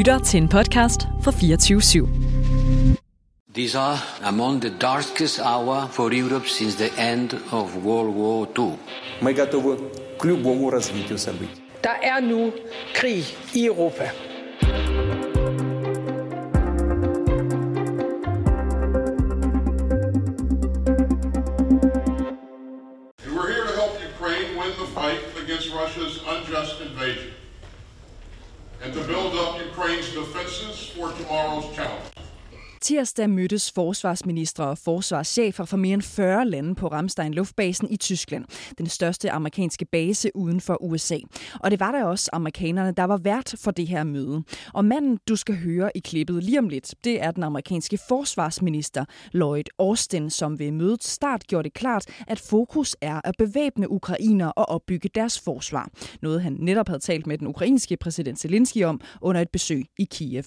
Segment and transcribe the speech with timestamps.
[0.00, 2.08] lytter til en podcast fra 24 /7.
[3.54, 8.72] These are among the darkest hour for Europe since the end of World War II.
[9.20, 9.76] Мы готовы
[10.18, 11.60] к любому развитию событий.
[11.82, 12.52] Der er nu
[12.94, 13.24] krig
[13.54, 14.04] i Europa.
[32.85, 38.45] Tirsdag mødtes forsvarsministre og forsvarschefer fra mere end 40 lande på Ramstein Luftbasen i Tyskland,
[38.77, 41.17] den største amerikanske base uden for USA.
[41.59, 44.43] Og det var der også amerikanerne, der var vært for det her møde.
[44.73, 49.05] Og manden, du skal høre i klippet lige om lidt, det er den amerikanske forsvarsminister
[49.31, 54.47] Lloyd Austin, som ved mødets start gjorde det klart, at fokus er at bevæbne ukrainer
[54.47, 55.89] og opbygge deres forsvar.
[56.21, 60.07] Noget han netop havde talt med den ukrainske præsident Zelensky om under et besøg i
[60.11, 60.45] Kiev.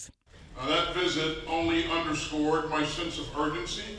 [0.59, 3.99] Now, that visit only underscored my sense of urgency,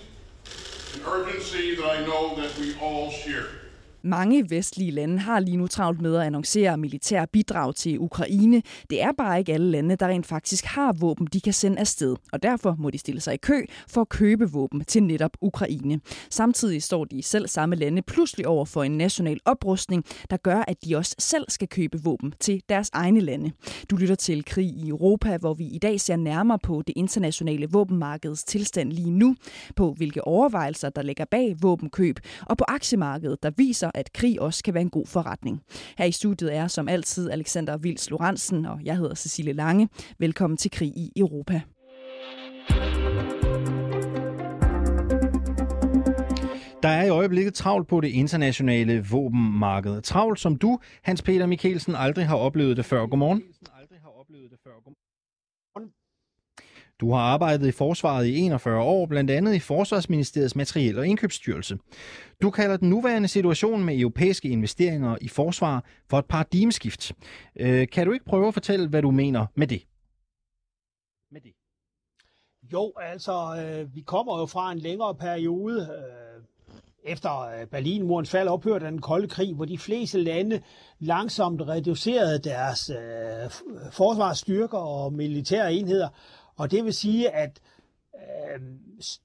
[0.95, 3.47] an urgency that I know that we all share.
[4.03, 8.61] Mange vestlige lande har lige nu travlt med at annoncere militær bidrag til Ukraine.
[8.89, 12.15] Det er bare ikke alle lande, der rent faktisk har våben, de kan sende afsted.
[12.31, 15.99] Og derfor må de stille sig i kø for at købe våben til netop Ukraine.
[16.29, 20.85] Samtidig står de selv samme lande pludselig over for en national oprustning, der gør, at
[20.85, 23.51] de også selv skal købe våben til deres egne lande.
[23.89, 27.67] Du lytter til Krig i Europa, hvor vi i dag ser nærmere på det internationale
[27.69, 29.35] våbenmarkedets tilstand lige nu,
[29.75, 34.63] på hvilke overvejelser, der ligger bag våbenkøb, og på aktiemarkedet, der viser, at krig også
[34.63, 35.61] kan være en god forretning.
[35.97, 39.89] Her i studiet er som altid Alexander Vils Lorentzen, og jeg hedder Cecilie Lange.
[40.19, 41.61] Velkommen til Krig i Europa.
[46.83, 50.01] Der er i øjeblikket travlt på det internationale våbenmarked.
[50.01, 53.07] Travlt som du, Hans Peter Mikkelsen, aldrig har oplevet det før.
[53.07, 53.43] Godmorgen.
[56.99, 61.77] Du har arbejdet i forsvaret i 41 år, blandt andet i Forsvarsministeriets Materiel- og Indkøbsstyrelse.
[62.41, 67.11] Du kalder den nuværende situation med europæiske investeringer i forsvar for et paradigmeskift.
[67.59, 69.81] Øh, Kan du ikke prøve at fortælle, hvad du mener med det?
[71.31, 71.51] Med det.
[72.73, 73.33] Jo, altså,
[73.63, 76.43] øh, vi kommer jo fra en længere periode øh,
[77.03, 80.61] efter øh, Berlinmurens fald ophørte den kolde krig, hvor de fleste lande
[80.99, 83.49] langsomt reducerede deres øh,
[83.91, 86.09] forsvarsstyrker og militære enheder.
[86.59, 87.59] Og det vil sige, at
[88.15, 88.61] øh,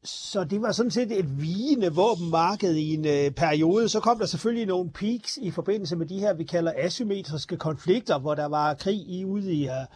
[0.05, 3.89] så det var sådan set et vigende våbenmarked i en øh, periode.
[3.89, 8.19] Så kom der selvfølgelig nogle peaks i forbindelse med de her, vi kalder asymmetriske konflikter,
[8.19, 9.87] hvor der var krig i ude i, øh,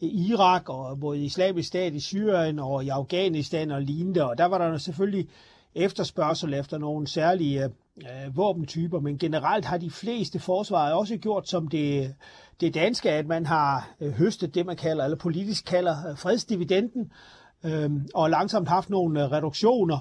[0.00, 4.24] i Irak og både islamisk stat i Syrien og i Afghanistan og lignende.
[4.24, 5.28] Og der var der selvfølgelig
[5.74, 7.70] efterspørgsel efter nogle særlige øh,
[8.02, 12.14] øh, våbentyper, men generelt har de fleste forsvaret også gjort som det,
[12.60, 17.12] det danske, at man har øh, høstet det, man kalder, eller politisk kalder øh, fredsdividenden,
[17.64, 19.98] øh, og langsomt haft nogle øh, reduktioner.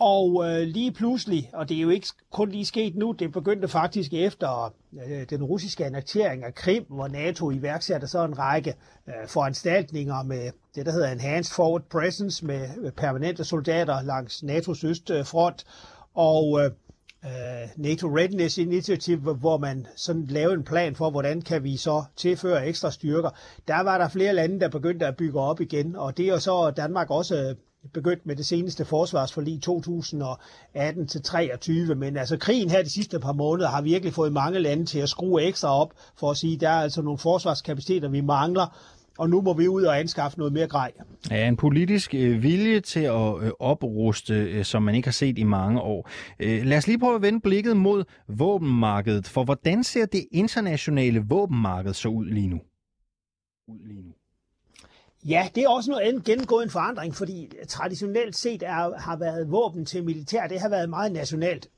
[0.00, 3.68] Og øh, lige pludselig, og det er jo ikke kun lige sket nu, det begyndte
[3.68, 4.74] faktisk efter
[5.08, 8.74] øh, den russiske annektering af Krim, hvor NATO iværksatte så en række
[9.08, 14.86] øh, foranstaltninger med det, der hedder Enhanced Forward Presence, med med permanente soldater langs NATO's
[14.86, 15.64] østfront,
[16.14, 16.70] og øh,
[17.24, 22.04] øh, NATO Readiness Initiative, hvor man sådan lavede en plan for, hvordan kan vi så
[22.16, 23.30] tilføre ekstra styrker.
[23.68, 26.38] Der var der flere lande, der begyndte at bygge op igen, og det er jo
[26.38, 27.54] så Danmark også øh,
[27.94, 33.82] begyndt med det seneste forsvarsforlig 2018-23, men altså krigen her de sidste par måneder har
[33.82, 37.02] virkelig fået mange lande til at skrue ekstra op, for at sige, der er altså
[37.02, 38.76] nogle forsvarskapaciteter, vi mangler,
[39.18, 40.92] og nu må vi ud og anskaffe noget mere grej.
[41.30, 45.38] Ja, en politisk øh, vilje til at øh, opruste, øh, som man ikke har set
[45.38, 46.10] i mange år.
[46.40, 51.24] Øh, lad os lige prøve at vende blikket mod våbenmarkedet, for hvordan ser det internationale
[51.28, 52.60] våbenmarked så ud lige nu?
[53.68, 54.12] Ud lige nu.
[55.24, 59.50] Ja, det er også noget andet gennemgået en forandring, fordi traditionelt set er, har været
[59.50, 61.68] våben til militær, det har været meget nationalt.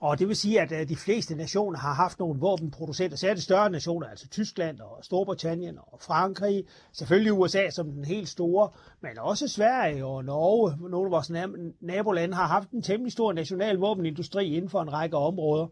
[0.00, 3.70] Og det vil sige, at øh, de fleste nationer har haft nogle våbenproducenter, særligt større
[3.70, 8.68] nationer, altså Tyskland og Storbritannien og Frankrig, selvfølgelig USA som den helt store,
[9.00, 11.30] men også Sverige og Norge, nogle af vores
[11.80, 15.66] nabolande har haft en temmelig stor national våbenindustri inden for en række områder.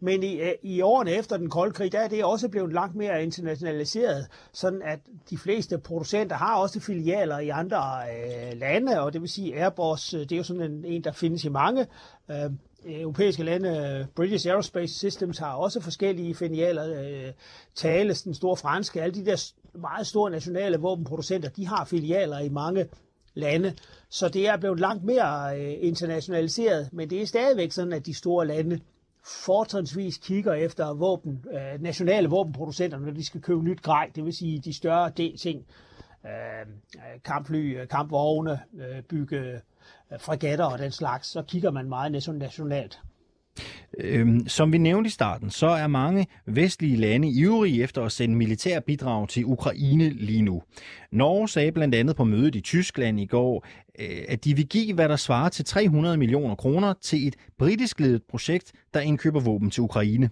[0.00, 2.96] Men i, øh, i årene efter den kolde krig, der er det også blevet langt
[2.96, 4.98] mere internationaliseret, sådan at
[5.30, 10.14] de fleste producenter har også filialer i andre øh, lande, og det vil sige Airbus,
[10.14, 11.86] øh, det er jo sådan en, en der findes i mange
[12.30, 12.50] øh,
[12.88, 13.98] europæiske lande.
[14.00, 17.02] Øh, British Aerospace Systems har også forskellige filialer.
[17.02, 17.32] Øh,
[17.76, 22.48] Thales, den store franske, alle de der meget store nationale våbenproducenter, de har filialer i
[22.48, 22.86] mange
[23.34, 23.74] lande.
[24.08, 28.14] Så det er blevet langt mere øh, internationaliseret, men det er stadigvæk sådan, at de
[28.14, 28.80] store lande
[29.24, 34.32] fortrinsvis kigger efter våben, øh, nationale våbenproducenter, når de skal købe nyt grej, det vil
[34.32, 35.66] sige de større ting,
[37.24, 38.60] kampfly, kampvogne,
[39.08, 39.60] bygge
[40.12, 43.00] Øh, fregatter og den slags, så kigger man meget nationalt.
[43.98, 48.36] Øhm, som vi nævnte i starten, så er mange vestlige lande ivrige efter at sende
[48.36, 50.62] militær bidrag til Ukraine lige nu.
[51.12, 53.66] Norge sagde blandt andet på mødet i Tyskland i går,
[53.98, 58.00] øh, at de vil give, hvad der svarer til 300 millioner kroner til et britisk
[58.00, 60.30] ledet projekt, der indkøber våben til Ukraine.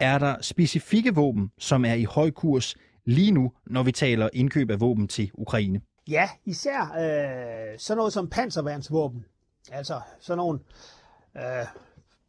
[0.00, 2.74] Er der specifikke våben, som er i høj kurs
[3.06, 5.80] lige nu, når vi taler indkøb af våben til Ukraine?
[6.12, 9.24] Ja, især øh, sådan noget som panserværnsvåben.
[9.70, 10.58] Altså sådan nogle
[11.36, 11.66] øh,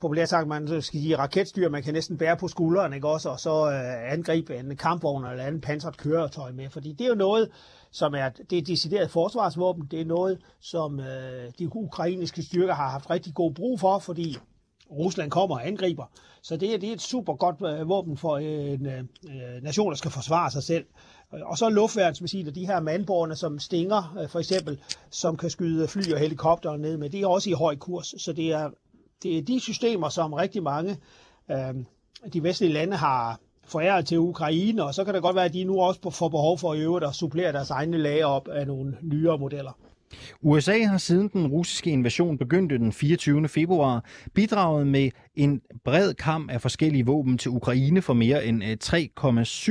[0.02, 3.40] populært sagt, man skal sige raketstyr, man kan næsten bære på skulderen, ikke også, og
[3.40, 7.50] så øh, angribe en kampvogn eller andet pansret køretøj med, fordi det er jo noget,
[7.92, 12.90] som er, det er decideret forsvarsvåben, det er noget, som øh, de ukrainske styrker har
[12.90, 14.38] haft rigtig god brug for, fordi
[14.92, 16.06] Rusland kommer og angriber.
[16.42, 19.64] Så det, er, det er et super godt øh, våben for øh, en øh, øh,
[19.64, 20.86] nation, der skal forsvare sig selv.
[21.34, 25.88] Øh, og så luftværnsmissiler, de her mandborgerne, som Stinger øh, for eksempel, som kan skyde
[25.88, 28.14] fly og helikopter ned med, det er også i høj kurs.
[28.18, 28.70] Så det er
[29.24, 30.98] det er de systemer, som rigtig mange
[31.52, 31.76] øh,
[32.34, 35.64] de vestlige lande har foræret til Ukraine, og så kan det godt være, at de
[35.64, 38.98] nu også får behov for at øve at supplere deres egne lager op af nogle
[39.02, 39.72] nyere modeller.
[40.42, 43.48] USA har siden den russiske invasion begyndte den 24.
[43.48, 48.78] februar bidraget med en bred kamp af forskellige våben til Ukraine for mere end øh,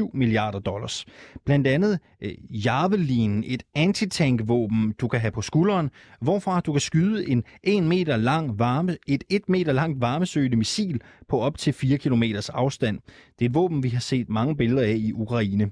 [0.05, 1.07] 3,7 milliarder dollars.
[1.45, 5.91] Blandt andet øh, Javelin, et antitankvåben, du kan have på skulderen,
[6.21, 11.01] hvorfra du kan skyde en 1 meter lang varme, et 1 meter langt varmesøgende missil
[11.29, 12.99] på op til 4 km afstand.
[13.39, 15.71] Det er et våben, vi har set mange billeder af i Ukraine.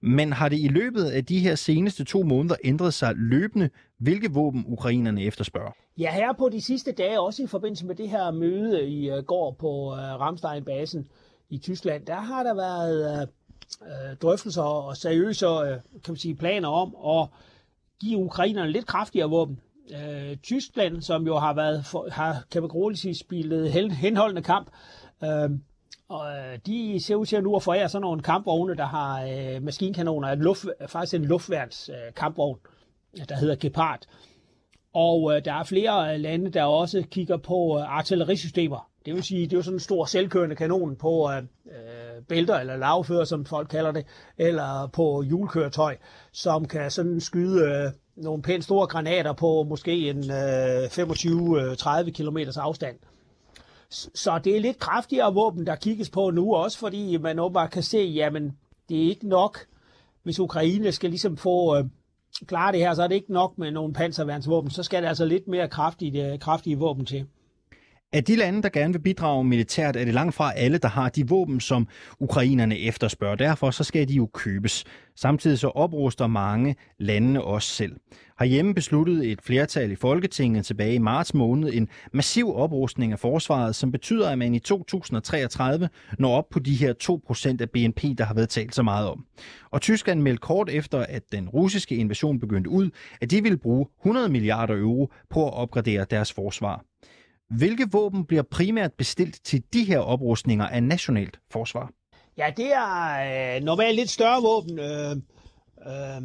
[0.00, 4.32] Men har det i løbet af de her seneste to måneder ændret sig løbende, hvilke
[4.32, 5.72] våben ukrainerne efterspørger?
[5.98, 9.24] Ja, her på de sidste dage, også i forbindelse med det her møde i øh,
[9.24, 11.08] går på uh, Ramstein-basen
[11.50, 13.28] i Tyskland, der har der været
[13.80, 15.66] uh, drøftelser og seriøse uh,
[16.04, 17.28] kan man sige, planer om at
[18.00, 19.60] give ukrainerne lidt kraftigere våben.
[19.90, 24.70] Uh, Tyskland, som jo har været for, har, kan man roligt sige, spillet henholdende kamp,
[25.22, 25.50] uh,
[26.08, 29.22] og øh, de ser ud til at nu at forære sådan nogle kampvogne, der har
[29.22, 32.58] øh, maskinkanoner, et luft, faktisk en luftværns øh, kampvogn,
[33.18, 34.00] øh, der hedder Gepard.
[34.94, 38.90] Og øh, der er flere øh, lande, der også kigger på øh, artillerisystemer.
[39.06, 42.58] Det vil sige, det er jo sådan en stor selvkørende kanon på øh, øh, bælter
[42.58, 44.06] eller lavfører, som folk kalder det,
[44.38, 45.96] eller på hjulkøretøj,
[46.32, 52.38] som kan sådan skyde øh, nogle pænt store granater på måske en øh, 25-30 km
[52.56, 52.96] afstand.
[53.90, 57.82] Så det er lidt kraftigere våben, der kigges på nu, også fordi man åbenbart kan
[57.82, 58.56] se, jamen
[58.88, 59.58] det er ikke nok,
[60.22, 61.84] hvis Ukraine skal ligesom få øh,
[62.46, 65.24] klare det her, så er det ikke nok med nogle panserværnsvåben, så skal der altså
[65.24, 67.26] lidt mere kraftige, øh, kraftige våben til.
[68.12, 71.08] Af de lande, der gerne vil bidrage militært, er det langt fra alle, der har
[71.08, 71.88] de våben, som
[72.20, 73.36] ukrainerne efterspørger.
[73.36, 74.84] Derfor så skal de jo købes.
[75.16, 77.96] Samtidig så opruster mange landene også selv.
[78.38, 83.74] Herhjemme besluttede et flertal i Folketinget tilbage i marts måned en massiv oprustning af forsvaret,
[83.74, 85.88] som betyder, at man i 2033
[86.18, 89.24] når op på de her 2% af BNP, der har været talt så meget om.
[89.70, 92.90] Og Tyskland meldte kort efter, at den russiske invasion begyndte ud,
[93.20, 96.84] at de ville bruge 100 milliarder euro på at opgradere deres forsvar.
[97.50, 101.90] Hvilke våben bliver primært bestilt til de her oprustninger af nationalt forsvar?
[102.38, 104.78] Ja, det er øh, normalt lidt større våben.
[104.78, 105.10] Øh,
[105.86, 106.22] øh,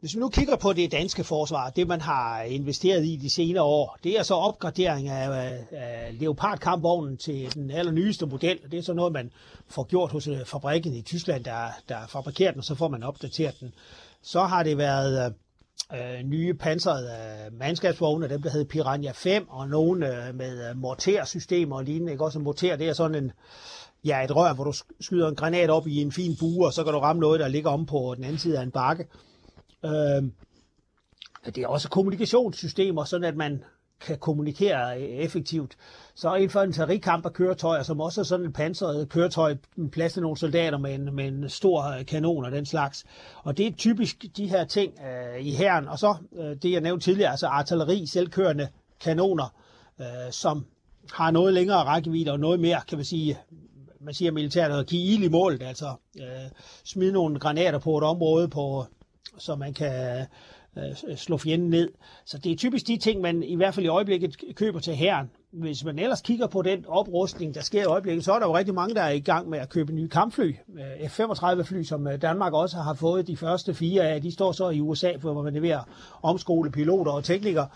[0.00, 3.62] hvis vi nu kigger på det danske forsvar, det man har investeret i de senere
[3.62, 8.58] år, det er så opgradering af, af Leopard-kampvognen til den allernyeste model.
[8.70, 9.30] Det er så noget, man
[9.68, 13.02] får gjort hos øh, fabrikken i Tyskland, der, der fabrikerer den, og så får man
[13.02, 13.74] opdateret den.
[14.22, 15.32] Så har det været øh,
[15.94, 20.76] øh, nye pansrede øh, mandskabsvogne, dem der hedder Piranha 5, og nogle øh, med øh,
[20.76, 22.12] mortersystemer og lignende.
[22.12, 22.24] Ikke?
[22.24, 23.32] Også en morter, det er sådan en,
[24.04, 26.84] ja, et rør, hvor du skyder en granat op i en fin bue, og så
[26.84, 29.06] kan du ramme noget, der ligger om på den anden side af en bakke.
[29.84, 30.22] Øh,
[31.46, 33.64] det er også kommunikationssystemer, sådan at man
[34.06, 35.76] kan kommunikere øh, effektivt.
[36.14, 39.56] Så infanterikamp af køretøjer, som også er sådan et pansret køretøj,
[39.92, 43.04] plads til nogle soldater med en, med en stor øh, kanon og den slags.
[43.42, 45.88] Og det er typisk de her ting øh, i hæren.
[45.88, 48.68] Og så øh, det, jeg nævnte tidligere, altså artilleri, selvkørende
[49.00, 49.54] kanoner,
[50.00, 50.66] øh, som
[51.12, 53.38] har noget længere rækkevidde og noget mere, kan man sige,
[54.00, 56.50] man siger militært, at give ild i målet, altså øh,
[56.84, 58.86] smide nogle granater på et område, på,
[59.38, 60.26] så man kan
[60.78, 61.90] øh, slå fjenden ned.
[62.24, 65.30] Så det er typisk de ting, man i hvert fald i øjeblikket køber til herren.
[65.50, 68.56] Hvis man ellers kigger på den oprustning, der sker i øjeblikket, så er der jo
[68.56, 70.54] rigtig mange, der er i gang med at købe nye kampfly.
[70.78, 74.70] Øh, F-35-fly, som øh, Danmark også har fået de første fire af, de står så
[74.70, 75.80] i USA, hvor man leverer
[76.22, 77.68] omskole piloter og teknikere.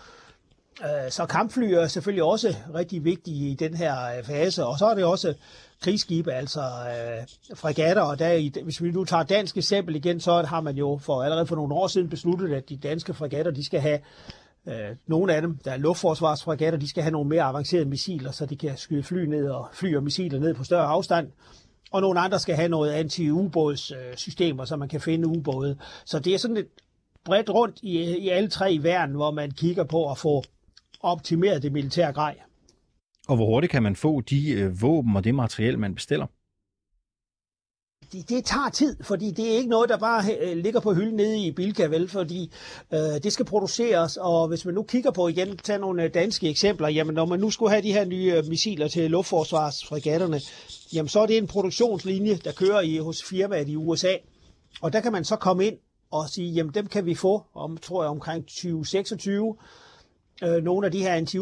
[0.81, 4.95] Øh, så kampfly er selvfølgelig også rigtig vigtige i den her fase, og så er
[4.95, 5.33] det også
[5.81, 10.61] krigsskibe, altså øh, fregatter, og der, hvis vi nu tager dansk eksempel igen, så har
[10.61, 13.79] man jo for allerede for nogle år siden besluttet, at de danske fregatter, de skal
[13.79, 13.99] have
[14.67, 18.45] øh, nogle af dem, der er luftforsvarsfregatter, de skal have nogle mere avancerede missiler, så
[18.45, 21.31] de kan skyde fly ned og fly og missiler ned på større afstand.
[21.91, 25.77] Og nogle andre skal have noget anti-ubådssystemer, så man kan finde ubåde.
[26.05, 26.67] Så det er sådan et
[27.25, 30.43] bredt rundt i, i alle tre i verden, hvor man kigger på at få
[30.99, 32.35] optimeret det militære grej.
[33.27, 36.27] Og hvor hurtigt kan man få de øh, våben og det materiel, man bestiller?
[38.11, 41.15] det, det tager tid, fordi det er ikke noget, der bare øh, ligger på hylden
[41.15, 42.51] nede i Bilka, vel, fordi
[42.93, 46.49] øh, det skal produceres, og hvis man nu kigger på igen, tage nogle øh, danske
[46.49, 50.41] eksempler, jamen når man nu skulle have de her nye øh, missiler til luftforsvarsfregatterne,
[50.93, 54.13] jamen så er det en produktionslinje, der kører i hos firmaet i USA,
[54.81, 55.77] og der kan man så komme ind
[56.11, 59.55] og sige, jamen dem kan vi få om, tror jeg, omkring 2026,
[60.43, 61.37] øh, nogle af de her anti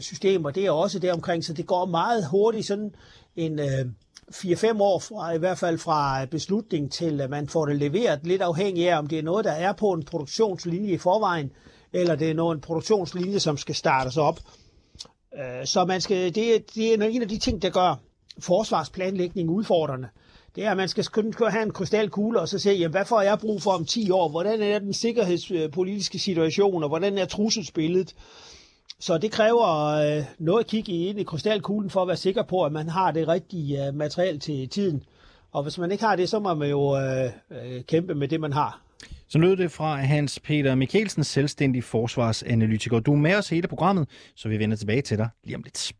[0.00, 2.94] systemer det er også der omkring, så det går meget hurtigt sådan
[3.36, 3.58] en...
[3.58, 3.86] Øh,
[4.34, 8.42] 4-5 år fra, i hvert fald fra beslutning til, at man får det leveret, lidt
[8.42, 11.50] afhængig af, om det er noget, der er på en produktionslinje i forvejen,
[11.92, 14.40] eller det er noget, en produktionslinje, som skal startes op.
[15.38, 18.00] Øh, så man skal, det, det er en af de ting, der gør
[18.38, 20.08] forsvarsplanlægning udfordrende.
[20.58, 23.20] Det er, at man skal kun have en krystalkugle og så se, jamen, hvad får
[23.20, 24.28] jeg brug for om 10 år?
[24.28, 28.14] Hvordan er den sikkerhedspolitiske situation, og hvordan er trusselsbilledet?
[29.00, 32.64] Så det kræver øh, noget at kigge ind i krystalkuglen for at være sikker på,
[32.64, 35.02] at man har det rigtige øh, materiale til tiden.
[35.52, 38.40] Og hvis man ikke har det, så må man jo øh, øh, kæmpe med det,
[38.40, 38.82] man har.
[39.28, 43.00] Så lød det fra Hans Peter Mikkelsen, selvstændig forsvarsanalytiker.
[43.00, 45.92] Du er med os hele programmet, så vi vender tilbage til dig lige om lidt.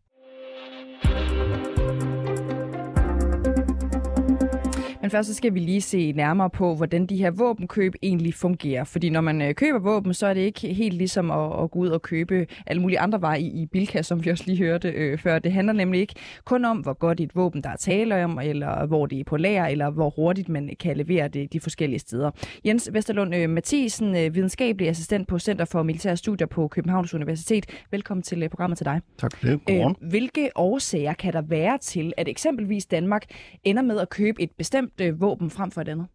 [5.09, 8.83] Men først så skal vi lige se nærmere på, hvordan de her våbenkøb egentlig fungerer.
[8.83, 11.79] Fordi når man øh, køber våben, så er det ikke helt ligesom at, at gå
[11.79, 14.89] ud og købe alle mulige andre varer i, i Bilka, som vi også lige hørte
[14.89, 15.39] øh, før.
[15.39, 16.13] Det handler nemlig ikke
[16.45, 19.37] kun om, hvor godt et våben der er tale om, eller hvor det er på
[19.37, 22.31] lager, eller hvor hurtigt man kan levere det de forskellige steder.
[22.65, 27.65] Jens Vesterlund øh, Mathisen, øh, videnskabelig assistent på Center for Militære Studier på Københavns Universitet.
[27.91, 29.01] Velkommen til øh, programmet til dig.
[29.17, 29.65] Tak for det.
[29.65, 29.95] Godmorgen.
[30.01, 33.25] Øh, hvilke årsager kan der være til, at eksempelvis Danmark
[33.63, 36.07] ender med at købe et bestemt øh, våben frem for et andet?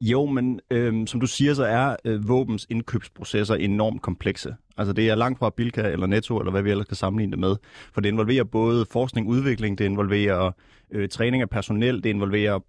[0.00, 4.54] Jo, men øh, som du siger, så er øh, våbens indkøbsprocesser enormt komplekse.
[4.76, 7.38] Altså det er langt fra Bilka eller Netto, eller hvad vi ellers kan sammenligne det
[7.38, 7.56] med.
[7.92, 10.50] For det involverer både forskning, og udvikling, det involverer
[10.90, 12.60] øh, træning af personel, det involverer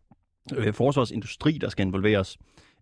[0.55, 2.38] øh, forsvarsindustri, der skal involveres.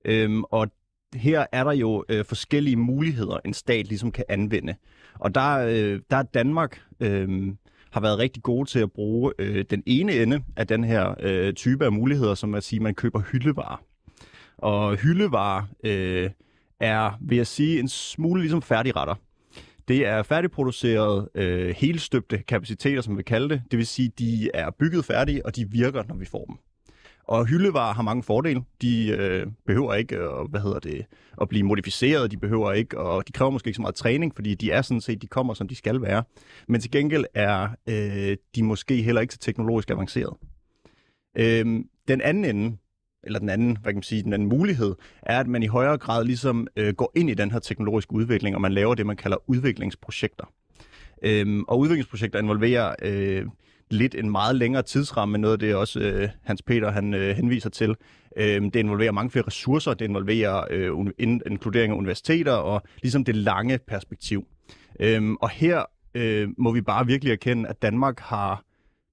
[0.05, 0.67] Øhm, og
[1.15, 4.75] her er der jo øh, forskellige muligheder, en stat ligesom kan anvende.
[5.19, 7.53] Og der, øh, der er Danmark øh,
[7.91, 11.53] har været rigtig gode til at bruge øh, den ene ende af den her øh,
[11.53, 13.83] type af muligheder, som at sige, at man køber hyldevarer.
[14.57, 16.29] Og hyldevarer øh,
[16.79, 19.15] er, vil jeg sige, en smule ligesom færdigretter.
[19.87, 23.61] Det er færdigproducerede, øh, helstøbte kapaciteter, som vi kalder det.
[23.71, 26.55] Det vil sige, de er bygget færdige, og de virker, når vi får dem.
[27.29, 28.63] Og hyldevarer har mange fordele.
[28.81, 31.05] De øh, behøver ikke øh, hvad hedder det,
[31.41, 34.55] at blive modificeret, de behøver ikke, og de kræver måske ikke så meget træning, fordi
[34.55, 36.23] de er sådan set, de kommer, som de skal være.
[36.67, 40.33] Men til gengæld er øh, de måske heller ikke så teknologisk avanceret.
[41.37, 41.65] Øh,
[42.07, 42.77] den anden ende,
[43.23, 45.97] eller den anden, hvad kan man sige, den anden mulighed, er, at man i højere
[45.97, 49.17] grad ligesom øh, går ind i den her teknologiske udvikling, og man laver det, man
[49.17, 50.45] kalder udviklingsprojekter.
[51.21, 53.45] Øhm, og udviklingsprojekter involverer øh,
[53.89, 57.69] lidt en meget længere tidsramme, noget af det også øh, Hans Peter han øh, henviser
[57.69, 57.95] til.
[58.37, 63.35] Øh, det involverer mange flere ressourcer, det involverer øh, inkludering af universiteter og ligesom det
[63.35, 64.47] lange perspektiv.
[64.99, 68.63] Øh, og her øh, må vi bare virkelig erkende, at Danmark har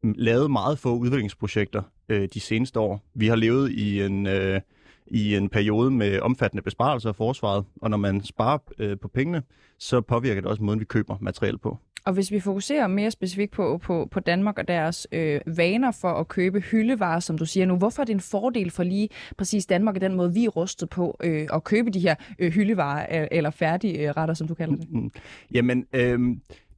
[0.03, 3.05] lavet meget få udviklingsprojekter øh, de seneste år.
[3.15, 4.27] Vi har levet i en...
[4.27, 4.61] Øh,
[5.07, 9.43] i en periode med omfattende besparelser af forsvaret, og når man sparer øh, på pengene,
[9.79, 11.79] så påvirker det også måden, vi køber materiel på.
[12.07, 16.09] Og hvis vi fokuserer mere specifikt på, på, på Danmark og deres øh, vaner for
[16.09, 19.67] at købe hyldevarer, som du siger nu, hvorfor er det en fordel for lige præcis
[19.67, 23.23] Danmark og den måde, vi er rustet på øh, at købe de her øh, hyldevarer
[23.23, 24.91] øh, eller færdige øh, retter, som du kalder det?
[24.91, 25.11] Mm-hmm.
[25.55, 26.19] Jamen, øh,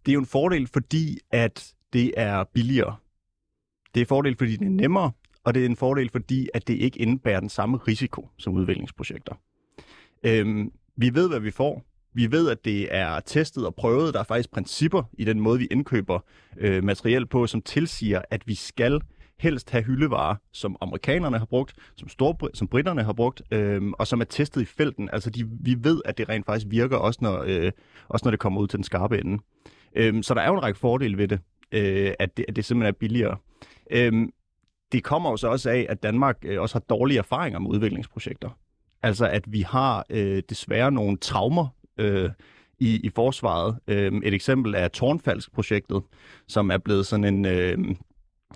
[0.06, 2.96] det er jo en fordel, fordi at det er billigere.
[3.94, 5.10] Det er en fordel, fordi det er nemmere,
[5.44, 9.34] og det er en fordel, fordi at det ikke indebærer den samme risiko som udviklingsprojekter.
[10.22, 10.66] Øh,
[10.96, 11.87] vi ved, hvad vi får.
[12.18, 14.14] Vi ved, at det er testet og prøvet.
[14.14, 16.18] Der er faktisk principper i den måde, vi indkøber
[16.56, 19.00] øh, materiel på, som tilsiger, at vi skal
[19.40, 24.06] helst have hyldevarer, som amerikanerne har brugt, som, store, som britterne har brugt, øh, og
[24.06, 25.10] som er testet i felten.
[25.12, 27.72] Altså, de, vi ved, at det rent faktisk virker, også når, øh,
[28.08, 29.42] også når det kommer ud til den skarpe ende.
[29.96, 31.40] Øh, så der er jo en række fordele ved det,
[31.72, 33.36] øh, at, det at det simpelthen er billigere.
[33.90, 34.12] Øh,
[34.92, 38.50] det kommer jo så også af, at Danmark øh, også har dårlige erfaringer med udviklingsprojekter.
[39.02, 42.30] Altså, at vi har øh, desværre nogle traumer øh,
[42.78, 43.78] i, i forsvaret.
[43.88, 46.02] Øhm, et eksempel er Tornfalsk-projektet,
[46.48, 47.78] som er blevet sådan en, øh,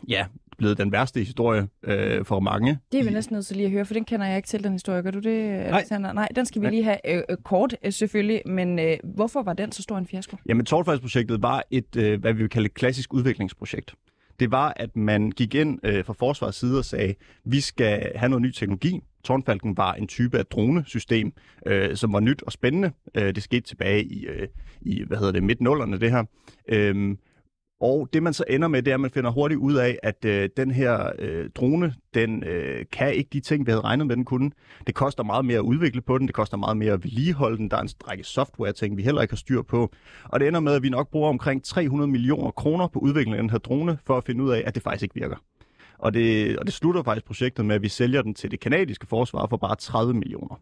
[0.09, 0.27] ja,
[0.59, 2.79] blevet den værste historie øh, for mange.
[2.93, 4.65] Det er vi næsten nødt til lige at høre, for den kender jeg ikke til,
[4.65, 5.03] den historie.
[5.03, 6.13] Gør du det, Alexander?
[6.13, 6.71] Nej, den skal vi Nej.
[6.71, 8.43] lige have øh, øh, kort, øh, selvfølgelig.
[8.47, 10.37] Men øh, hvorfor var den så stor en fiasko?
[10.49, 13.95] Jamen, Tornfalds-projektet var et, øh, hvad vi vil kalde et klassisk udviklingsprojekt.
[14.41, 18.29] Det var, at man gik ind øh, fra forsvarets side og sagde, vi skal have
[18.29, 19.01] noget ny teknologi.
[19.25, 21.33] Tornfalken var en type af dronesystem,
[21.67, 22.93] øh, som var nyt og spændende.
[23.15, 24.49] Øh, det skete tilbage i, øh,
[24.81, 26.25] i hvad hedder det, midt-nullerne, det her.
[26.69, 27.17] Øh,
[27.83, 30.25] og det man så ender med, det er, at man finder hurtigt ud af, at
[30.25, 34.17] øh, den her øh, drone, den øh, kan ikke de ting, vi havde regnet med,
[34.17, 34.51] den kunne.
[34.87, 37.71] Det koster meget mere at udvikle på den, det koster meget mere at vedligeholde den,
[37.71, 39.93] der er en række software-ting, vi heller ikke har styr på.
[40.25, 43.43] Og det ender med, at vi nok bruger omkring 300 millioner kroner på udviklingen af
[43.43, 45.37] den her drone, for at finde ud af, at det faktisk ikke virker.
[46.03, 49.07] Og det, og det slutter faktisk projektet med, at vi sælger den til det kanadiske
[49.07, 50.61] forsvar for bare 30 millioner.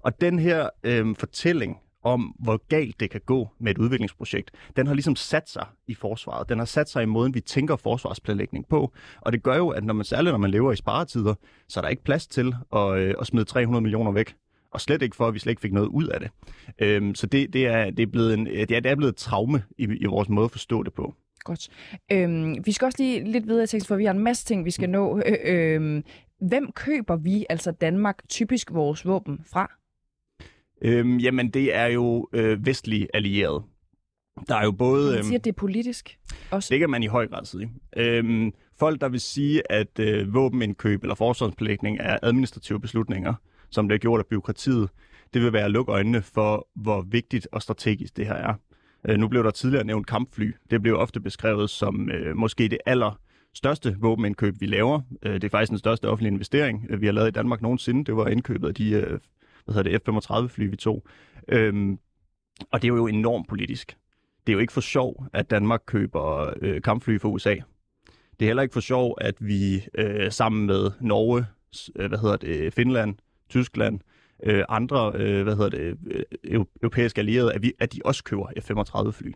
[0.00, 4.86] Og den her øh, fortælling om, hvor galt det kan gå med et udviklingsprojekt, den
[4.86, 6.48] har ligesom sat sig i forsvaret.
[6.48, 8.92] Den har sat sig i måden, vi tænker forsvarsplanlægning på.
[9.20, 11.34] Og det gør jo, at når man særligt når man lever i sparetider,
[11.68, 14.34] så er der ikke plads til at, øh, at smide 300 millioner væk.
[14.70, 16.30] Og slet ikke for, at vi slet ikke fik noget ud af det.
[16.78, 19.62] Øhm, så det, det, er, det, er blevet en, ja, det er blevet et traume
[19.78, 21.14] i, i vores måde at forstå det på.
[21.44, 21.68] Godt.
[22.12, 24.64] Øhm, vi skal også lige lidt videre i teksten, for vi har en masse ting,
[24.64, 25.22] vi skal nå.
[25.26, 26.02] Øh, øh,
[26.40, 29.72] hvem køber vi, altså Danmark, typisk vores våben fra?
[30.82, 33.62] Øhm, jamen, det er jo øh, vestlige allierede.
[34.48, 35.14] Der er jo både...
[35.14, 36.18] Man siger, at det er politisk
[36.50, 36.68] også.
[36.74, 37.70] Det kan man i høj grad sige.
[37.96, 43.34] Øhm, folk, der vil sige, at øh, våbenindkøb eller forsvarsbelægning er administrative beslutninger,
[43.70, 44.88] som det er gjort af byråkratiet,
[45.34, 48.54] det vil være at lukke øjnene for, hvor vigtigt og strategisk det her er.
[49.08, 50.52] Øh, nu blev der tidligere nævnt kampfly.
[50.70, 53.20] Det blev ofte beskrevet som øh, måske det aller
[53.54, 55.00] største våbenindkøb, vi laver.
[55.22, 58.04] Øh, det er faktisk den største offentlige investering, øh, vi har lavet i Danmark nogensinde.
[58.04, 59.18] Det var indkøbet af de øh,
[59.64, 61.06] hvad hedder det, F-35-fly, vi tog.
[61.48, 61.98] Øhm,
[62.72, 63.96] og det er jo enormt politisk.
[64.46, 67.54] Det er jo ikke for sjov, at Danmark køber øh, kampfly fra USA.
[68.40, 71.46] Det er heller ikke for sjov, at vi øh, sammen med Norge,
[71.96, 73.14] øh, hvad hedder det, Finland,
[73.48, 75.98] Tyskland, øh, Øh, andre øh, hvad hedder det,
[76.44, 79.32] øh, europæiske allierede, at, vi, at de også køber F-35-fly.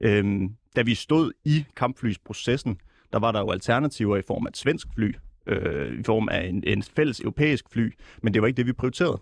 [0.00, 2.80] Øhm, da vi stod i kampflysprocessen,
[3.12, 5.12] der var der jo alternativer i form af et svensk fly,
[5.46, 7.92] øh, i form af en, en fælles europæisk fly,
[8.22, 9.18] men det var ikke det, vi prioriterede.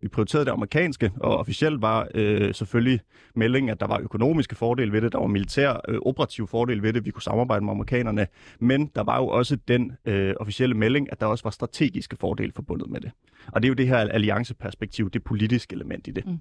[0.00, 3.00] Vi prioriterede det amerikanske, og officielt var øh, selvfølgelig
[3.34, 6.92] meldingen, at der var økonomiske fordele ved det, der var militær øh, operativ fordel ved
[6.92, 8.26] det, vi kunne samarbejde med amerikanerne,
[8.58, 12.52] men der var jo også den øh, officielle melding, at der også var strategiske fordele
[12.56, 13.10] forbundet med det.
[13.52, 16.26] Og det er jo det her allianceperspektiv, det politiske element i det.
[16.26, 16.38] Mm.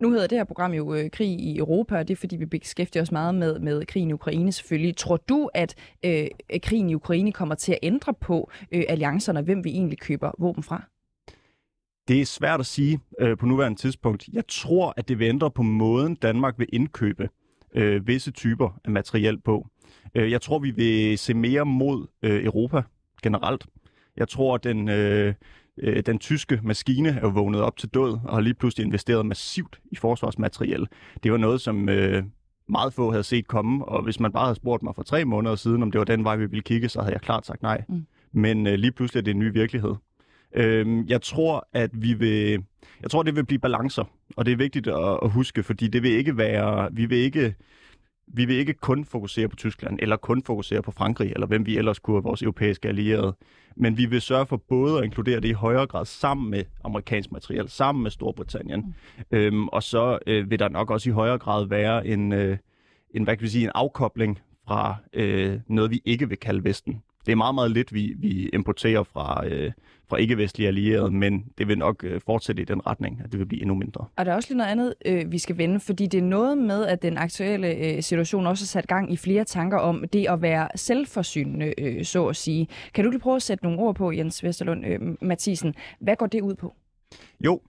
[0.00, 2.46] Nu hedder det her program jo øh, Krig i Europa, og det er fordi, vi
[2.46, 4.96] beskæftiger os meget med, med krigen i Ukraine selvfølgelig.
[4.96, 6.26] Tror du, at øh,
[6.62, 10.62] krigen i Ukraine kommer til at ændre på øh, alliancerne, hvem vi egentlig køber våben
[10.62, 10.82] fra?
[12.10, 14.28] Det er svært at sige øh, på nuværende tidspunkt.
[14.32, 17.28] Jeg tror, at det vil ændre på måden, Danmark vil indkøbe
[17.74, 19.66] øh, visse typer af materiel på.
[20.14, 22.82] Øh, jeg tror, vi vil se mere mod øh, Europa
[23.22, 23.66] generelt.
[24.16, 25.34] Jeg tror, at den, øh,
[25.78, 29.80] øh, den tyske maskine er vågnet op til død og har lige pludselig investeret massivt
[29.92, 30.86] i forsvarsmateriel.
[31.22, 32.22] Det var noget, som øh,
[32.68, 35.56] meget få havde set komme, og hvis man bare havde spurgt mig for tre måneder
[35.56, 37.84] siden, om det var den vej, vi ville kigge, så havde jeg klart sagt nej.
[37.88, 38.06] Mm.
[38.32, 39.94] Men øh, lige pludselig er det en ny virkelighed.
[40.54, 42.64] Øhm, jeg tror, at vi vil,
[43.02, 44.04] jeg tror, det vil blive balancer,
[44.36, 47.54] og det er vigtigt at, at huske, fordi det vil ikke være, vi vil ikke,
[48.26, 51.78] vi vil ikke kun fokusere på Tyskland, eller kun fokusere på Frankrig, eller hvem vi
[51.78, 53.36] ellers kunne have vores europæiske allierede.
[53.76, 57.32] Men vi vil sørge for både at inkludere det i højere grad sammen med amerikansk
[57.32, 58.80] materiel, sammen med Storbritannien.
[58.80, 59.24] Mm.
[59.38, 62.58] Øhm, og så øh, vil der nok også i højere grad være en, øh,
[63.14, 67.02] en, hvad kan vi sige, en afkobling fra øh, noget, vi ikke vil kalde Vesten.
[67.26, 69.72] Det er meget, meget lidt, vi, vi importerer fra, øh,
[70.08, 73.46] fra ikke-vestlige allierede, men det vil nok øh, fortsætte i den retning, at det vil
[73.46, 74.06] blive endnu mindre.
[74.16, 76.58] Og der er også lige noget andet, øh, vi skal vende, fordi det er noget
[76.58, 80.26] med, at den aktuelle øh, situation også har sat gang i flere tanker om det
[80.28, 82.68] at være selvforsynende, øh, så at sige.
[82.94, 85.74] Kan du lige prøve at sætte nogle ord på, Jens Vesterlund øh, Mathisen?
[86.00, 86.74] Hvad går det ud på?
[87.44, 87.60] Jo,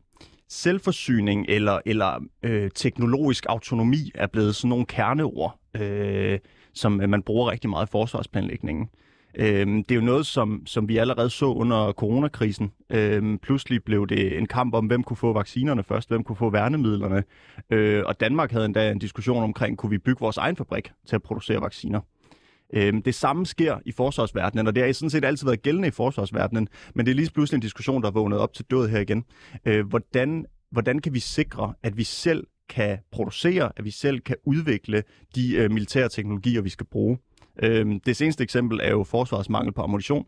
[0.49, 6.39] selvforsyning eller, eller øh, teknologisk autonomi er blevet sådan nogle kerneord, øh,
[6.73, 8.89] som øh, man bruger rigtig meget i forsvarsplanlægningen.
[8.93, 9.01] Øh,
[9.35, 12.71] Øhm, det er jo noget, som, som vi allerede så under coronakrisen.
[12.89, 16.49] Øh, pludselig blev det en kamp om, hvem kunne få vaccinerne først, hvem kunne få
[16.49, 17.23] værnemidlerne.
[17.69, 21.15] Øh, og Danmark havde endda en diskussion omkring, kunne vi bygge vores egen fabrik til
[21.15, 22.01] at producere vacciner.
[22.73, 25.91] Øh, det samme sker i forsvarsverdenen, og det har sådan set altid været gældende i
[25.91, 28.99] forsvarsverdenen, men det er lige pludselig en diskussion, der er vågnet op til død her
[28.99, 29.25] igen.
[29.65, 34.35] Øh, hvordan, hvordan kan vi sikre, at vi selv kan producere, at vi selv kan
[34.45, 35.03] udvikle
[35.35, 37.17] de øh, militære teknologier, vi skal bruge?
[37.63, 40.25] Øhm, det seneste eksempel er jo forsvarsmangel på ammunition.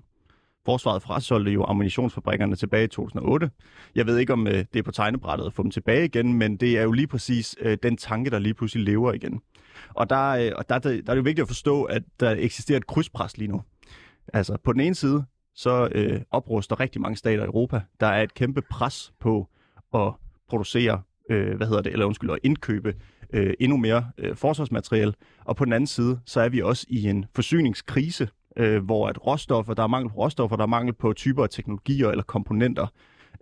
[0.66, 3.50] Forsvaret frasolgte jo ammunitionsfabrikkerne tilbage i 2008.
[3.96, 6.58] Jeg ved ikke, om øh, det er på tegnebrættet at få dem tilbage igen, men
[6.58, 9.42] det er jo lige præcis øh, den tanke, der lige pludselig lever igen.
[9.90, 12.36] Og der, øh, og der, der, der er det jo vigtigt at forstå, at der
[12.40, 13.62] eksisterer et krydspres lige nu.
[14.34, 17.82] Altså på den ene side, så øh, opruster rigtig mange stater i Europa.
[18.00, 19.50] Der er et kæmpe pres på
[19.94, 20.14] at
[20.50, 22.94] producere, øh, hvad hedder det, eller undskyld, at indkøbe
[23.34, 25.16] øh, endnu mere øh, forsvarsmateriel.
[25.46, 29.28] Og på den anden side, så er vi også i en forsyningskrise, øh, hvor at
[29.28, 32.88] råstoffer, der er mangel på råstoffer, der er mangel på typer af teknologier eller komponenter.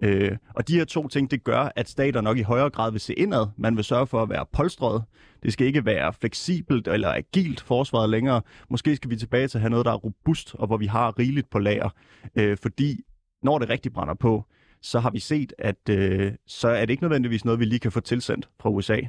[0.03, 3.01] Øh, og de her to ting, det gør, at stater nok i højere grad vil
[3.01, 3.47] se indad.
[3.57, 5.03] Man vil sørge for at være polstret.
[5.43, 8.41] Det skal ikke være fleksibelt eller agilt forsvaret længere.
[8.69, 11.19] Måske skal vi tilbage til at have noget, der er robust, og hvor vi har
[11.19, 11.89] rigeligt på lager.
[12.35, 12.99] Øh, fordi
[13.43, 14.45] når det rigtig brænder på,
[14.81, 17.91] så har vi set, at øh, så er det ikke nødvendigvis noget, vi lige kan
[17.91, 18.99] få tilsendt fra USA.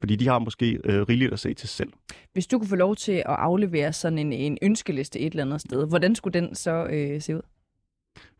[0.00, 1.92] Fordi de har måske øh, rigeligt at se til selv.
[2.32, 5.60] Hvis du kunne få lov til at aflevere sådan en, en ønskeliste et eller andet
[5.60, 7.42] sted, hvordan skulle den så øh, se ud?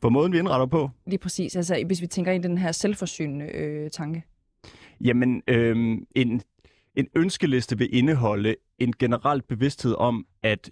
[0.01, 0.91] For måden, vi indretter på?
[1.07, 1.57] Lige præcis.
[1.57, 4.25] Altså, hvis vi tænker i den her selvforsynende øh, tanke.
[5.01, 6.43] Jamen, øh, en,
[6.95, 10.71] en ønskeliste vil indeholde en generelt bevidsthed om, at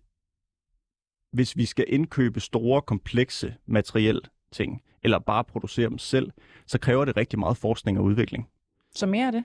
[1.32, 4.20] hvis vi skal indkøbe store, komplekse materielle
[4.52, 6.30] ting, eller bare producere dem selv,
[6.66, 8.48] så kræver det rigtig meget forskning og udvikling.
[8.96, 9.44] Så mere af det?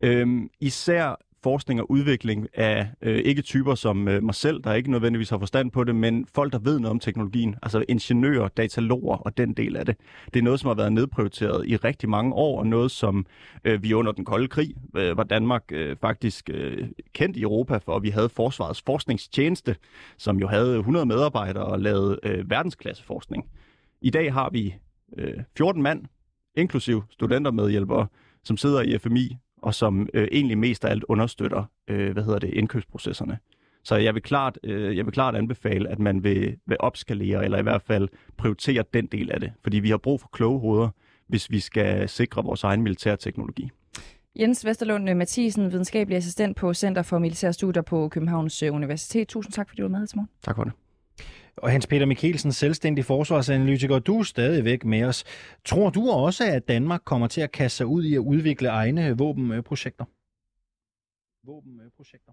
[0.00, 4.90] Øhm, især forskning og udvikling af øh, ikke typer som øh, mig selv, der ikke
[4.90, 9.16] nødvendigvis har forstand på det, men folk, der ved noget om teknologien, altså ingeniører, dataloger
[9.16, 9.96] og den del af det.
[10.34, 13.26] Det er noget, som har været nedprioriteret i rigtig mange år, og noget, som
[13.64, 17.76] øh, vi under den kolde krig øh, var Danmark øh, faktisk øh, kendt i Europa
[17.76, 19.76] for, og vi havde Forsvarets Forskningstjeneste,
[20.16, 23.44] som jo havde 100 medarbejdere og lavede øh, verdensklasseforskning.
[24.00, 24.74] I dag har vi
[25.18, 26.04] øh, 14 mand,
[26.56, 28.06] inklusiv studentermedhjælpere,
[28.48, 32.38] som sidder i FMI og som øh, egentlig mest af alt understøtter, øh, hvad hedder
[32.38, 33.38] det, indkøbsprocesserne.
[33.84, 37.58] Så jeg vil klart, øh, jeg vil klart anbefale, at man vil, vil opskalere, eller
[37.58, 39.52] i hvert fald prioritere den del af det.
[39.62, 40.88] Fordi vi har brug for kloge hoveder,
[41.26, 43.70] hvis vi skal sikre vores egen militærteknologi.
[44.38, 49.28] Jens Vesterlund Mathisen, videnskabelig assistent på Center for Militære Studier på Københavns Universitet.
[49.28, 50.28] Tusind tak, fordi du var med til morgen.
[50.42, 50.72] Tak for det.
[51.62, 55.24] Og Hans Peter Mikkelsen, selvstændig forsvarsanalytiker, du er stadigvæk med os.
[55.64, 59.18] Tror du også, at Danmark kommer til at kaste sig ud i at udvikle egne
[59.18, 60.04] våbenprojekter?
[61.46, 62.32] Våbenprojekter?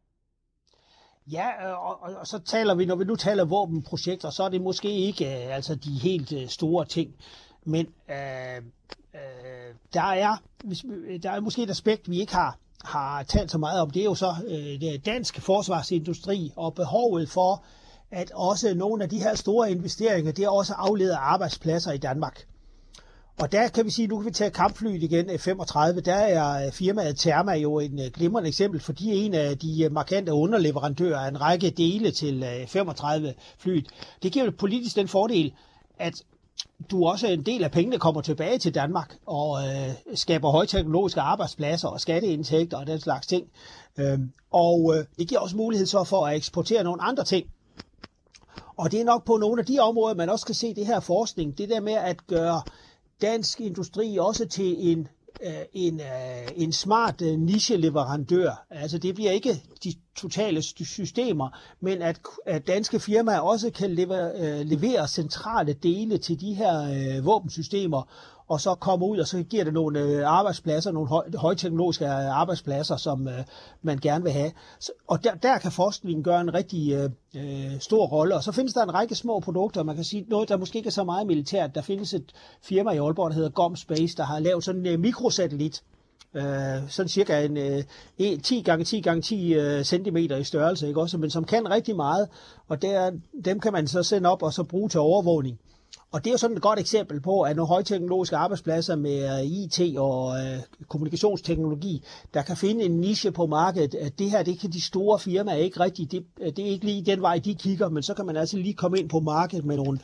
[1.32, 4.50] Ja, øh, og, og, og så taler vi, når vi nu taler våbenprojekter, så er
[4.50, 7.16] det måske ikke øh, altså de helt øh, store ting.
[7.64, 8.58] Men øh,
[9.14, 10.86] øh, der, er, hvis,
[11.24, 13.90] der er måske et aspekt, vi ikke har, har talt så meget om.
[13.90, 17.64] Det er jo så øh, det danske forsvarsindustri og behovet for
[18.16, 22.46] at også nogle af de her store investeringer, det er også afleder arbejdspladser i Danmark.
[23.40, 26.00] Og der kan vi sige, nu kan vi tage kampflyet igen, eh, F-35.
[26.00, 29.58] Der er eh, firmaet Therma jo en eh, glimrende eksempel, for de er en af
[29.58, 33.88] de markante underleverandører af en række dele til F-35-flyet.
[34.24, 35.54] Det giver politisk den fordel,
[36.00, 36.14] at
[36.92, 41.88] du også en del af pengene kommer tilbage til Danmark og øh, skaber højteknologiske arbejdspladser
[41.88, 43.48] og skatteindtægter og den slags ting.
[43.98, 47.48] Øhm, og øh, det giver også mulighed så for at eksportere nogle andre ting
[48.78, 51.00] og det er nok på nogle af de områder, man også kan se det her
[51.00, 51.58] forskning.
[51.58, 52.62] Det der med at gøre
[53.22, 55.08] dansk industri også til en,
[55.44, 57.46] øh, en, øh, en smart nicheleverandør.
[57.46, 58.66] niche-leverandør.
[58.70, 64.64] Altså det bliver ikke de totale systemer, men at, at danske firmaer også kan levere,
[64.64, 68.10] levere centrale dele til de her våbensystemer,
[68.48, 72.12] og så kommer ud, og så giver det nogle øh, arbejdspladser, nogle høj, højteknologiske øh,
[72.12, 73.44] arbejdspladser, som øh,
[73.82, 74.52] man gerne vil have.
[74.80, 78.36] Så, og der, der kan forskningen gøre en rigtig øh, øh, stor rolle.
[78.36, 80.88] Og så findes der en række små produkter, man kan sige noget, der måske ikke
[80.88, 81.76] er så meget militært.
[81.76, 82.32] Der findes et
[82.62, 85.84] firma i Aalborg, der hedder GOM Space, der har lavet sådan en øh, mikrosatellit,
[86.34, 86.44] øh,
[86.90, 91.18] sådan cirka en øh, 10 gange 10 gange 10 øh, cm i størrelse, ikke også,
[91.18, 92.28] men som kan rigtig meget,
[92.68, 93.12] og der,
[93.46, 95.60] dem kan man så sende op og så bruge til overvågning.
[96.12, 99.46] Og det er jo sådan et godt eksempel på, at nogle højteknologiske arbejdspladser med øh,
[99.46, 104.60] IT og øh, kommunikationsteknologi, der kan finde en niche på markedet, at det her, det
[104.60, 107.56] kan de store firmaer ikke rigtigt, det, øh, det er ikke lige den vej, de
[107.56, 110.00] kigger, men så kan man altså lige komme ind på markedet med nogle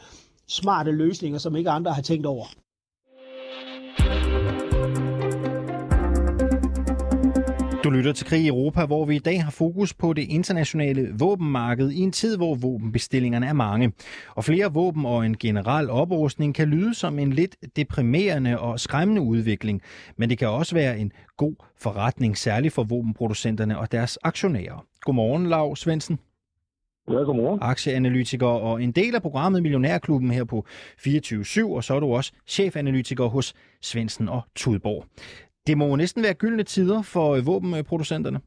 [0.47, 2.45] smarte løsninger, som ikke andre har tænkt over.
[7.83, 11.09] Du lytter til Krig i Europa, hvor vi i dag har fokus på det internationale
[11.19, 13.93] våbenmarked i en tid, hvor våbenbestillingerne er mange.
[14.35, 19.21] Og flere våben og en generel oprustning kan lyde som en lidt deprimerende og skræmmende
[19.21, 19.81] udvikling,
[20.17, 24.85] men det kan også være en god forretning, særligt for våbenproducenterne og deres aktionærer.
[25.01, 26.19] Godmorgen, Lav Svendsen.
[27.09, 27.59] Ja, godmorgen.
[27.61, 30.65] Aktieanalytiker og en del af programmet Millionærklubben her på
[30.99, 35.05] 24-7, og så er du også chefanalytiker hos Svendsen og Tudborg.
[35.67, 38.39] Det må næsten være gyldne tider for øh, våbenproducenterne.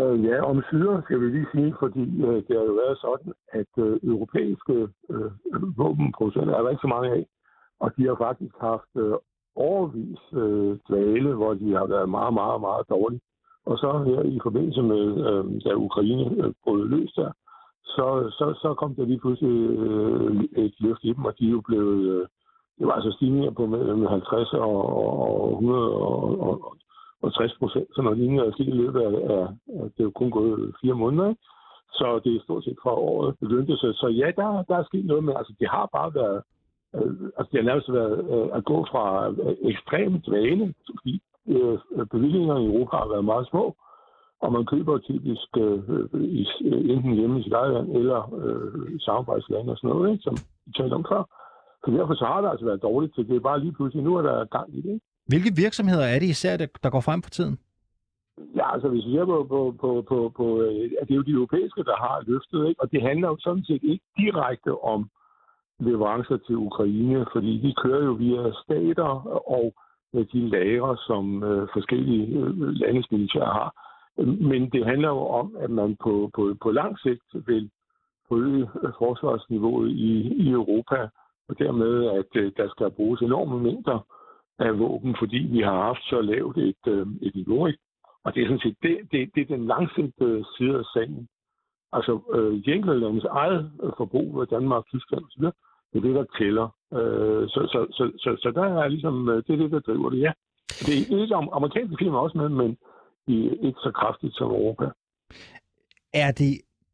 [0.00, 3.32] Øh, ja, om syre skal vi lige sige, fordi øh, det har jo været sådan,
[3.60, 5.30] at øh, europæiske øh,
[5.78, 7.26] våbenproducenter er der ikke så mange af,
[7.80, 9.14] og de har faktisk haft øh,
[9.54, 13.20] overvis øh, dvale, hvor de har været meget, meget, meget dårlige.
[13.66, 17.30] Og så her i forbindelse med, øh, da Ukraine øh, brød løs der,
[17.84, 18.06] så,
[18.38, 21.60] så, så kom der lige pludselig øh, et løft i dem, og de er jo
[21.60, 22.26] blevet, øh,
[22.80, 24.76] det var altså stigninger på mellem 50 og,
[25.42, 26.76] og 100 og, og,
[27.22, 29.46] og 60 procent, så når lignende er sket i løbet af, af,
[29.92, 31.42] det er jo kun gået fire måneder, ikke?
[31.92, 33.76] så det er stort set fra året begyndte.
[33.76, 36.42] Så, så ja, der, der er sket noget med, altså det har bare været,
[36.94, 41.78] øh, altså det har nærmest været øh, at gå fra øh, ekstremt dvale, fordi øh,
[42.10, 43.76] bevillingerne i Europa har været meget små,
[44.42, 45.78] og man køber typisk øh,
[46.40, 50.22] i, øh, enten hjemme i sit eget land eller øh, samarbejdsland og sådan noget, ikke?
[50.22, 51.22] som vi talte om før.
[51.84, 54.16] Så derfor så har det altså været dårligt, så det er bare lige pludselig, nu
[54.16, 54.92] er der gang i det.
[54.94, 55.06] Ikke?
[55.26, 57.58] Hvilke virksomheder er det især, der går frem for tiden?
[58.56, 61.38] Ja, altså hvis vi ser på, på, på, på, på øh, det er jo de
[61.40, 62.80] europæiske, der har løftet, ikke?
[62.82, 65.10] og det handler jo sådan set ikke direkte om
[65.80, 69.10] leverancer til Ukraine, fordi de kører jo via stater
[69.56, 69.74] og
[70.32, 73.70] de lagre, som øh, forskellige øh, landes militær har.
[74.50, 77.70] Men det handler jo om, at man på, på, på lang sigt vil
[78.28, 80.12] forøge forsvarsniveauet i,
[80.44, 81.08] i Europa,
[81.50, 83.98] og dermed, at øh, der skal bruges enorme mængder
[84.58, 87.66] af våben, fordi vi har haft så lavt et, øh, et niveau.
[87.66, 87.82] Ikke?
[88.24, 91.28] Og det er sådan set det, det, det er den langsigtede side af sagen.
[91.92, 95.44] Altså, øh, de enkelte landes eget øh, forbrug af Danmark, Tyskland osv.,
[95.92, 96.68] det er det, der tæller.
[96.98, 100.10] Øh, så, så, så, så, så der er ligesom, øh, det er det, der driver
[100.10, 100.32] det, ja.
[100.86, 102.76] Det er ikke amerikanske firmaer også med, men
[103.26, 103.36] i,
[103.66, 104.86] ikke så kraftigt som Europa.
[106.14, 106.52] Er det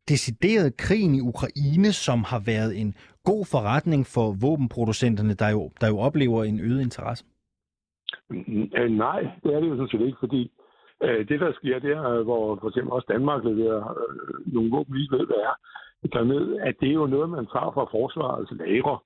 [0.08, 5.88] decideret krigen i Ukraine, som har været en god forretning for våbenproducenterne, der jo, der
[5.88, 7.24] jo oplever en øget interesse?
[8.78, 10.42] Øh, nej, det er det jo sådan set ikke, fordi
[11.02, 14.94] øh, det, der sker der, øh, hvor for eksempel også Danmark leverer øh, nogle våben,
[14.94, 15.54] vi ved, hvad er,
[16.12, 18.98] derned, at det er jo noget, man tager fra forsvarets lagre.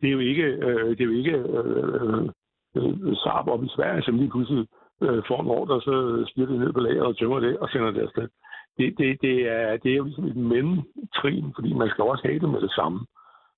[0.00, 2.28] Det er jo ikke, øh, det er jo ikke øh, øh,
[2.76, 4.66] øh Saab op i Sverige, som lige pludselig
[5.02, 5.94] øh, får en ordre, så
[6.30, 8.28] styrer det ned på lageret og tømmer det og sender det afsted.
[8.78, 12.38] Det, det, det, er, det er jo ligesom et mellemtrin, fordi man skal også have
[12.38, 13.00] det med det samme.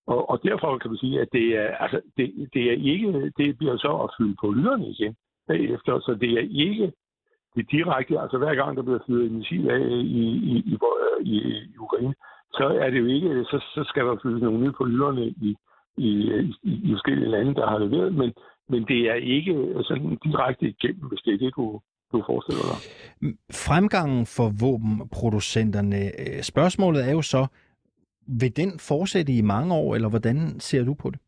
[0.07, 3.59] Og, og derfor kan man sige, at det er, altså, det, det er ikke, det
[3.59, 5.17] bliver så at fylde på lyderne igen
[5.49, 6.93] bagefter, så det er ikke
[7.57, 10.01] det direkte, altså hver gang der bliver fyret en missil af i,
[10.53, 10.79] i, i,
[11.21, 11.37] i,
[11.73, 12.15] i Ukraine,
[12.53, 15.57] så er det jo ikke, så, så skal der fyldes nogle nye på lyderne i,
[15.97, 16.11] i,
[16.63, 18.33] i, i forskellige lande, der har leveret, men,
[18.69, 21.81] men det er ikke sådan direkte igennem, hvis det er det, du,
[22.13, 22.79] du forestiller dig.
[23.67, 27.47] Fremgangen for våbenproducenterne, øh, spørgsmålet er jo så,
[28.41, 31.21] vil den fortsætte i mange år, eller hvordan ser du på det?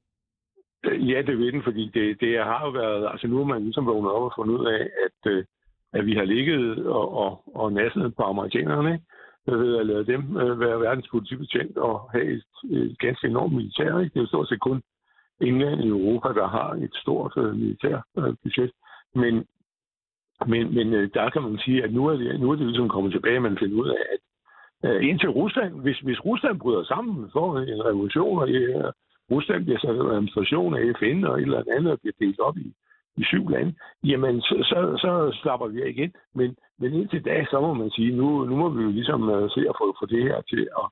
[0.85, 3.87] Ja, det vil den, fordi det, det har jo været, altså nu er man ligesom
[3.87, 5.45] vågnet op og fundet ud af, at, øh,
[5.93, 9.05] at vi har ligget og, og, og nasset på amerikanerne, ikke?
[9.47, 13.99] ved at lade dem øh, være verdens politibetjent og have et, et ganske enormt militær.
[13.99, 14.13] Ikke?
[14.13, 14.83] Det er jo stort set kun
[15.41, 18.71] England i Europa, der har et stort øh, militær øh, budget.
[19.15, 19.45] Men,
[20.47, 22.89] men, men øh, der kan man sige, at nu er det, nu er det ligesom
[22.89, 24.21] kommet tilbage, man finder ud af, at
[24.91, 28.93] øh, indtil Rusland, hvis, hvis Rusland bryder sammen for en revolution, og øh,
[29.31, 32.75] Rusland bliver sat administration af FN og et eller andet bliver delt op i,
[33.17, 33.75] i syv lande,
[34.05, 36.13] jamen så, så, så slapper vi af igen.
[36.35, 39.51] Men, men indtil da, så må man sige, nu, nu må vi jo ligesom uh,
[39.51, 40.87] se at få, få det her til at,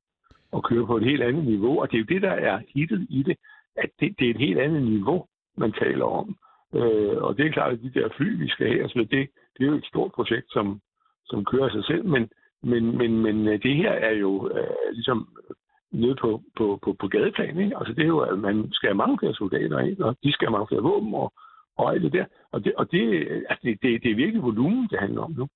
[0.56, 1.80] at køre på et helt andet niveau.
[1.80, 3.37] Og det er jo det, der er hittet i det,
[3.76, 6.37] at det, det er et helt andet niveau, man taler om.
[6.72, 9.61] Uh, og det er klart, at de der fly, vi skal have, altså det, det
[9.61, 10.81] er jo et stort projekt, som,
[11.26, 12.28] som kører sig selv, men,
[12.62, 15.28] men, men, men øh, det her er jo uh, ligesom
[15.92, 17.59] nede på, på, på, på gadeplan.
[17.59, 17.76] Ikke?
[17.78, 20.46] Altså det er jo, at man skal have mange flere soldater ind, og de skal
[20.46, 21.33] have mange flere våben, og,
[21.78, 22.24] og alt det der.
[22.52, 23.02] Og det, og det,
[23.48, 25.48] altså det, det, det er virkelig volumen, det handler om nu.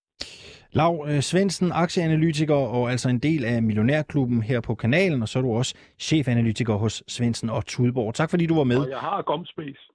[0.73, 5.39] Lav øh, Svendsen, aktieanalytiker og altså en del af Millionærklubben her på kanalen, og så
[5.39, 8.15] er du også chefanalytiker hos Svendsen og Tudborg.
[8.15, 8.79] Tak fordi du var med.
[8.79, 9.92] Og jeg har Gomspace.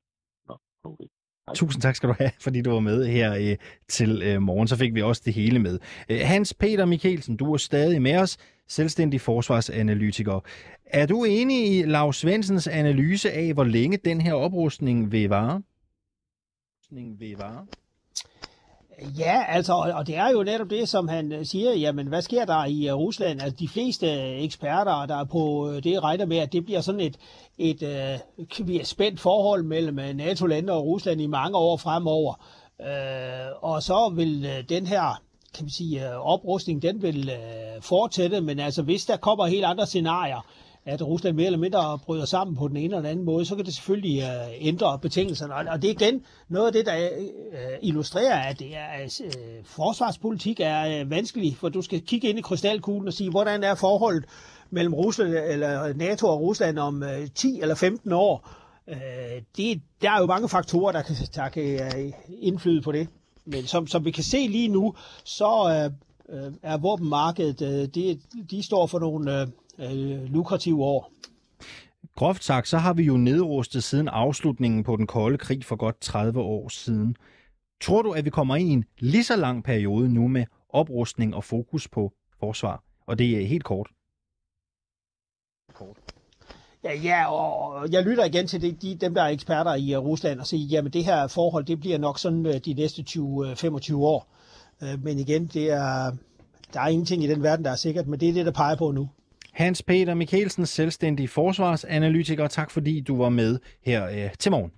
[0.87, 1.05] Okay.
[1.55, 4.67] Tusind tak skal du have, fordi du var med her øh, til øh, morgen.
[4.67, 5.79] Så fik vi også det hele med.
[6.09, 10.39] Øh, Hans Peter Mikkelsen, du er stadig med os, selvstændig forsvarsanalytiker.
[10.85, 15.61] Er du enig i Lars Svendsens analyse af, hvor længe den her oprustning vil vare?
[16.91, 17.65] Vil vare?
[19.17, 22.45] Ja, altså, og det er jo netop det, som han øh, siger, jamen, hvad sker
[22.45, 23.41] der i øh, Rusland?
[23.41, 27.01] Altså, de fleste øh, eksperter, der er på det, regner med, at det bliver sådan
[27.01, 27.17] et,
[27.57, 27.83] et
[28.49, 32.33] uh, spændt forhold mellem NATO-lande og Rusland i mange år fremover.
[32.79, 35.21] Uh, og så vil den her
[35.55, 37.31] kan vi sige, oprustning, den vil
[37.81, 40.45] fortsætte, men altså, hvis der kommer helt andre scenarier,
[40.87, 43.55] at Rusland mere eller mindre bryder sammen på den ene eller den anden måde, så
[43.55, 45.53] kan det selvfølgelig øh, ændre betingelserne.
[45.53, 49.21] Og, og det er igen noget af det, der øh, øh, illustrerer, at det er,
[49.25, 53.75] uh, forsvarspolitik er vanskelig, for du skal kigge ind i krystalkuglen og sige, hvordan er
[53.75, 54.25] forholdet
[54.69, 57.03] mellem Rusland eller NATO og Rusland om
[57.35, 58.49] 10 eller 15 år.
[59.57, 63.07] Det, der er jo mange faktorer, der kan, der kan indflyde på det.
[63.45, 65.47] Men som, som vi kan se lige nu, så
[66.63, 68.19] er våbenmarkedet, uh, det,
[68.51, 69.47] de står for nogle
[69.79, 71.11] øh, lukrative år.
[72.15, 75.99] Groft sagt, så har vi jo nedrustet siden afslutningen på den kolde krig for godt
[76.01, 77.15] 30 år siden.
[77.81, 81.35] Tror du, at vi kommer ind i en lige så lang periode nu med oprustning
[81.35, 82.83] og fokus på forsvar?
[83.07, 83.87] Og det er helt kort.
[85.73, 85.97] Kort.
[86.83, 90.05] Ja, ja, og jeg lytter igen til de, de, dem, der er eksperter i uh,
[90.05, 93.93] Rusland, og siger, jamen det her forhold, det bliver nok sådan uh, de næste 20-25
[93.93, 94.27] uh, år.
[94.97, 96.11] Men igen, det er,
[96.73, 98.75] der er ingenting i den verden, der er sikkert, men det er det, der peger
[98.75, 99.09] på nu.
[99.57, 102.47] Hans Peter Mikkelsen, selvstændig forsvarsanalytiker.
[102.47, 104.71] Tak fordi du var med her øh, til morgen.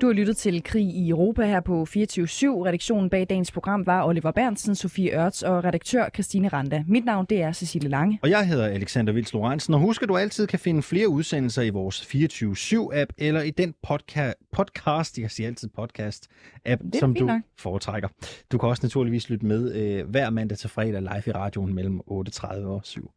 [0.00, 1.94] Du har lyttet til Krig i Europa her på 24-7.
[1.96, 6.84] Redaktionen bag dagens program var Oliver Bernsen, Sofie Ørts og redaktør Christine Randa.
[6.88, 8.18] Mit navn det er Cecilie Lange.
[8.22, 9.74] Og jeg hedder Alexander Vils Lorentzen.
[9.74, 13.74] Og husk, at du altid kan finde flere udsendelser i vores 24-7-app eller i den
[13.86, 17.40] podca- podcast, jeg siger altid podcast-app, som du nok.
[17.58, 18.08] foretrækker.
[18.52, 22.00] Du kan også naturligvis lytte med øh, hver mandag til fredag live i radioen mellem
[22.10, 23.10] 8.30 og 7.